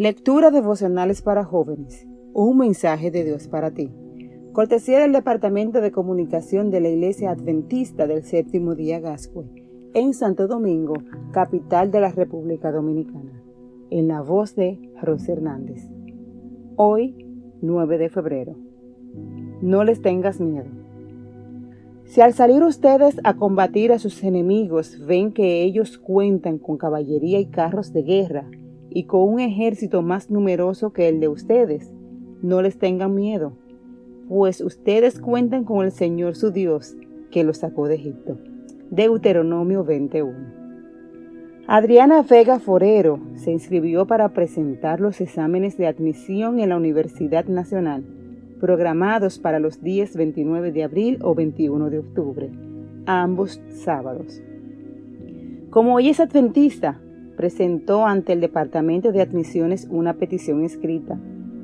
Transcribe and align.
Lectura 0.00 0.50
devocionales 0.50 1.20
para 1.20 1.44
jóvenes. 1.44 2.08
Un 2.32 2.56
mensaje 2.56 3.10
de 3.10 3.22
Dios 3.22 3.48
para 3.48 3.70
ti. 3.70 3.92
Cortesía 4.54 4.98
del 4.98 5.12
Departamento 5.12 5.82
de 5.82 5.92
Comunicación 5.92 6.70
de 6.70 6.80
la 6.80 6.88
Iglesia 6.88 7.32
Adventista 7.32 8.06
del 8.06 8.22
Séptimo 8.24 8.74
Día 8.74 8.98
Gascue, 8.98 9.44
en 9.92 10.14
Santo 10.14 10.48
Domingo, 10.48 10.94
capital 11.32 11.90
de 11.90 12.00
la 12.00 12.08
República 12.08 12.72
Dominicana. 12.72 13.42
En 13.90 14.08
la 14.08 14.22
voz 14.22 14.56
de 14.56 14.78
José 15.04 15.32
Hernández. 15.32 15.86
Hoy, 16.76 17.14
9 17.60 17.98
de 17.98 18.08
febrero. 18.08 18.56
No 19.60 19.84
les 19.84 20.00
tengas 20.00 20.40
miedo. 20.40 20.70
Si 22.06 22.22
al 22.22 22.32
salir 22.32 22.62
ustedes 22.62 23.20
a 23.22 23.34
combatir 23.36 23.92
a 23.92 23.98
sus 23.98 24.24
enemigos 24.24 24.98
ven 25.06 25.34
que 25.34 25.62
ellos 25.62 25.98
cuentan 25.98 26.56
con 26.56 26.78
caballería 26.78 27.38
y 27.38 27.50
carros 27.50 27.92
de 27.92 28.02
guerra, 28.02 28.50
y 28.90 29.04
con 29.04 29.22
un 29.22 29.40
ejército 29.40 30.02
más 30.02 30.30
numeroso 30.30 30.92
que 30.92 31.08
el 31.08 31.20
de 31.20 31.28
ustedes. 31.28 31.92
No 32.42 32.62
les 32.62 32.78
tengan 32.78 33.14
miedo, 33.14 33.52
pues 34.28 34.60
ustedes 34.60 35.20
cuentan 35.20 35.64
con 35.64 35.84
el 35.84 35.92
Señor 35.92 36.36
su 36.36 36.50
Dios, 36.50 36.96
que 37.30 37.44
los 37.44 37.58
sacó 37.58 37.88
de 37.88 37.96
Egipto. 37.96 38.38
Deuteronomio 38.90 39.84
21. 39.84 40.60
Adriana 41.66 42.22
Vega 42.22 42.58
Forero 42.58 43.20
se 43.36 43.52
inscribió 43.52 44.06
para 44.06 44.30
presentar 44.30 45.00
los 45.00 45.20
exámenes 45.20 45.76
de 45.76 45.86
admisión 45.86 46.58
en 46.58 46.70
la 46.70 46.76
Universidad 46.76 47.44
Nacional, 47.44 48.04
programados 48.58 49.38
para 49.38 49.60
los 49.60 49.80
días 49.80 50.16
29 50.16 50.72
de 50.72 50.82
abril 50.82 51.18
o 51.22 51.34
21 51.34 51.90
de 51.90 51.98
octubre, 52.00 52.50
ambos 53.06 53.62
sábados. 53.68 54.42
Como 55.70 56.00
ella 56.00 56.10
es 56.10 56.18
adventista, 56.18 57.00
presentó 57.40 58.04
ante 58.04 58.34
el 58.34 58.40
Departamento 58.42 59.12
de 59.12 59.22
Admisiones 59.22 59.88
una 59.90 60.12
petición 60.12 60.62
escrita, 60.62 61.18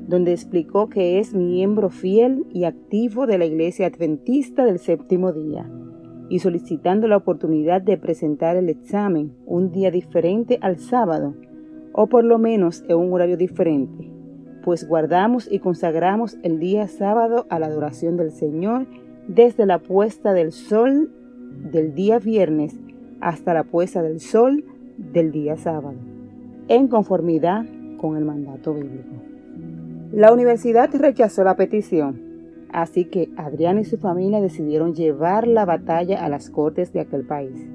donde 0.07 0.31
explicó 0.31 0.89
que 0.89 1.19
es 1.19 1.35
miembro 1.35 1.91
fiel 1.91 2.47
y 2.51 2.63
activo 2.63 3.27
de 3.27 3.37
la 3.37 3.45
Iglesia 3.45 3.85
Adventista 3.85 4.65
del 4.65 4.79
Séptimo 4.79 5.33
Día, 5.33 5.69
y 6.29 6.39
solicitando 6.39 7.07
la 7.07 7.17
oportunidad 7.17 7.79
de 7.83 7.95
presentar 7.95 8.57
el 8.57 8.69
examen 8.69 9.33
un 9.45 9.71
día 9.71 9.91
diferente 9.91 10.57
al 10.61 10.79
sábado, 10.79 11.35
o 11.93 12.07
por 12.07 12.23
lo 12.23 12.39
menos 12.39 12.83
en 12.87 12.97
un 12.97 13.13
horario 13.13 13.37
diferente, 13.37 14.11
pues 14.63 14.87
guardamos 14.87 15.47
y 15.47 15.59
consagramos 15.59 16.39
el 16.41 16.59
día 16.59 16.87
sábado 16.87 17.45
a 17.51 17.59
la 17.59 17.67
adoración 17.67 18.17
del 18.17 18.31
Señor 18.31 18.87
desde 19.27 19.67
la 19.67 19.77
puesta 19.77 20.33
del 20.33 20.53
sol 20.53 21.11
del 21.71 21.93
día 21.93 22.17
viernes 22.17 22.79
hasta 23.21 23.53
la 23.53 23.63
puesta 23.63 24.01
del 24.01 24.19
sol 24.19 24.63
del 24.97 25.31
día 25.31 25.57
sábado, 25.57 25.95
en 26.67 26.87
conformidad 26.87 27.65
con 27.97 28.17
el 28.17 28.25
mandato 28.25 28.73
bíblico. 28.73 29.15
La 30.11 30.31
universidad 30.31 30.89
rechazó 30.93 31.43
la 31.43 31.55
petición, 31.55 32.21
así 32.71 33.05
que 33.05 33.29
Adrián 33.37 33.79
y 33.79 33.85
su 33.85 33.97
familia 33.97 34.41
decidieron 34.41 34.93
llevar 34.93 35.47
la 35.47 35.65
batalla 35.65 36.23
a 36.23 36.29
las 36.29 36.49
cortes 36.49 36.93
de 36.93 37.01
aquel 37.01 37.25
país. 37.25 37.67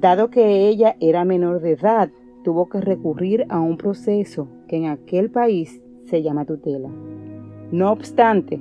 Dado 0.00 0.30
que 0.30 0.68
ella 0.68 0.96
era 1.00 1.24
menor 1.24 1.60
de 1.60 1.72
edad, 1.72 2.10
tuvo 2.42 2.68
que 2.68 2.80
recurrir 2.80 3.46
a 3.48 3.60
un 3.60 3.76
proceso 3.76 4.48
que 4.66 4.76
en 4.76 4.86
aquel 4.86 5.30
país 5.30 5.80
se 6.06 6.22
llama 6.22 6.44
tutela. 6.44 6.90
No 7.70 7.90
obstante, 7.90 8.60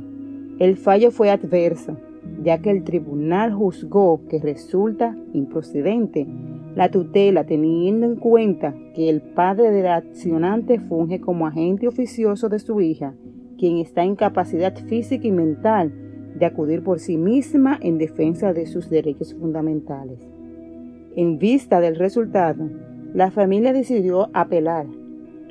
el 0.59 0.77
fallo 0.77 1.11
fue 1.11 1.31
adverso, 1.31 1.97
ya 2.43 2.61
que 2.61 2.69
el 2.69 2.83
tribunal 2.83 3.53
juzgó 3.53 4.21
que 4.29 4.39
resulta 4.39 5.15
improcedente 5.33 6.27
la 6.75 6.89
tutela 6.89 7.45
teniendo 7.45 8.05
en 8.05 8.15
cuenta 8.15 8.73
que 8.95 9.09
el 9.09 9.21
padre 9.21 9.71
del 9.71 9.87
accionante 9.87 10.79
funge 10.79 11.19
como 11.19 11.45
agente 11.47 11.87
oficioso 11.87 12.47
de 12.49 12.59
su 12.59 12.79
hija, 12.81 13.13
quien 13.57 13.77
está 13.77 14.03
en 14.03 14.15
capacidad 14.15 14.75
física 14.85 15.27
y 15.27 15.31
mental 15.31 15.91
de 16.35 16.45
acudir 16.45 16.83
por 16.83 16.99
sí 16.99 17.17
misma 17.17 17.77
en 17.81 17.97
defensa 17.97 18.53
de 18.53 18.65
sus 18.65 18.89
derechos 18.89 19.33
fundamentales. 19.33 20.19
En 21.15 21.37
vista 21.37 21.81
del 21.81 21.97
resultado, 21.97 22.69
la 23.13 23.31
familia 23.31 23.73
decidió 23.73 24.29
apelar, 24.33 24.87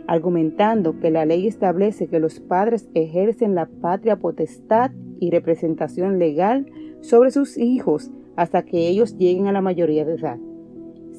argumentando 0.07 0.99
que 0.99 1.11
la 1.11 1.27
ley 1.27 1.47
establece 1.47 2.09
que 2.09 2.19
los 2.19 2.41
padres 2.41 2.89
ejercen 2.95 3.55
la 3.55 3.67
patria 3.67 4.17
potestad 4.17 4.91
y 5.21 5.31
representación 5.31 6.19
legal 6.19 6.67
sobre 7.01 7.31
sus 7.31 7.59
hijos 7.59 8.11
hasta 8.37 8.63
que 8.63 8.89
ellos 8.89 9.19
lleguen 9.19 9.49
a 9.49 9.53
la 9.53 9.61
mayoría 9.61 10.07
de 10.07 10.15
edad 10.15 10.39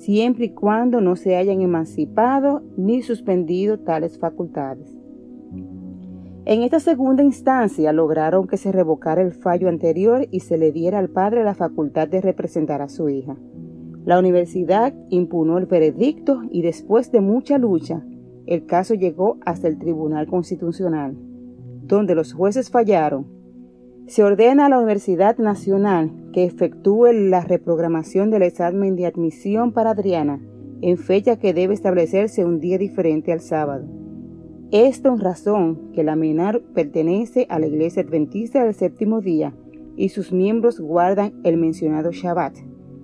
siempre 0.02 0.46
y 0.46 0.50
cuando 0.50 1.00
no 1.00 1.16
se 1.16 1.36
hayan 1.36 1.62
emancipado 1.62 2.64
ni 2.76 3.04
suspendido 3.04 3.80
tales 3.80 4.18
facultades. 4.18 4.98
En 6.46 6.64
esta 6.64 6.80
segunda 6.80 7.24
instancia 7.24 7.94
lograron 7.94 8.48
que 8.48 8.58
se 8.58 8.72
revocara 8.72 9.22
el 9.22 9.32
fallo 9.32 9.70
anterior 9.70 10.28
y 10.32 10.40
se 10.40 10.58
le 10.58 10.72
diera 10.72 10.98
al 10.98 11.10
padre 11.10 11.44
la 11.44 11.54
facultad 11.54 12.08
de 12.08 12.20
representar 12.20 12.82
a 12.82 12.90
su 12.90 13.10
hija. 13.10 13.38
La 14.04 14.18
universidad 14.18 14.92
impugnó 15.10 15.60
el 15.60 15.68
veredicto 15.68 16.42
y 16.50 16.64
después 16.64 17.12
de 17.12 17.22
mucha 17.22 17.60
lucha, 17.60 18.04
el 18.48 18.66
caso 18.66 18.96
llegó 18.96 19.38
hasta 19.46 19.68
el 19.68 19.78
Tribunal 19.78 20.26
Constitucional, 20.26 21.16
donde 21.84 22.16
los 22.16 22.34
jueces 22.34 22.72
fallaron 22.72 23.28
se 24.12 24.26
ordena 24.26 24.66
a 24.66 24.70
la 24.70 24.78
Universidad 24.78 25.38
Nacional 25.38 26.12
que 26.34 26.44
efectúe 26.44 27.14
la 27.14 27.40
reprogramación 27.40 28.30
del 28.30 28.42
examen 28.42 28.98
de 28.98 29.06
admisión 29.06 29.72
para 29.72 29.92
Adriana 29.92 30.42
en 30.82 30.98
fecha 30.98 31.40
que 31.40 31.54
debe 31.54 31.74
establecerse 31.74 32.44
un 32.44 32.60
día 32.60 32.78
diferente 32.78 33.32
al 33.32 33.40
sábado. 33.40 33.86
Esto 34.72 35.14
en 35.14 35.22
razón 35.22 35.94
que 35.94 36.04
la 36.04 36.18
menor 36.18 36.62
pertenece 36.74 37.48
a 37.50 37.58
la 37.58 37.68
Iglesia 37.68 38.04
Adventista 38.04 38.66
del 38.66 38.74
Séptimo 38.74 39.22
Día 39.22 39.54
y 39.96 40.10
sus 40.10 40.34
miembros 40.34 40.82
guardan 40.82 41.32
el 41.46 41.56
mencionado 41.56 42.12
Shabbat 42.12 42.58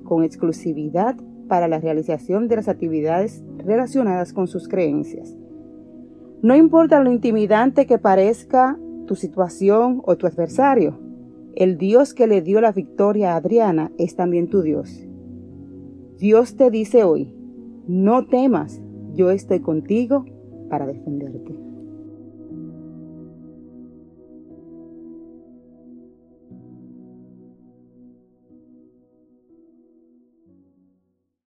con 0.04 0.26
exclusividad 0.26 1.16
para 1.48 1.70
la 1.70 1.80
realización 1.80 2.50
de 2.50 2.58
las 2.58 2.68
actividades 2.68 3.46
relacionadas 3.60 4.34
con 4.34 4.48
sus 4.48 4.68
creencias. 4.68 5.38
No 6.42 6.54
importa 6.54 7.00
lo 7.00 7.14
intimidante 7.14 7.86
que 7.86 7.98
parezca 7.98 8.78
tu 9.08 9.16
situación 9.16 10.04
o 10.06 10.16
tu 10.16 10.28
adversario. 10.28 11.00
El 11.56 11.80
Dios 11.80 12.14
que 12.14 12.28
le 12.28 12.44
dio 12.44 12.62
la 12.62 12.72
victoria 12.72 13.34
a 13.34 13.38
Adriana 13.38 13.92
es 13.98 14.16
también 14.16 14.48
tu 14.48 14.62
Dios. 14.62 15.08
Dios 16.20 16.56
te 16.56 16.70
dice 16.70 17.04
hoy, 17.04 17.34
no 17.88 18.28
temas, 18.28 18.80
yo 19.16 19.32
estoy 19.32 19.62
contigo 19.62 20.26
para 20.70 20.86
defenderte. 20.86 21.67